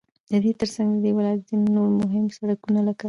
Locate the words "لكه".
2.87-2.99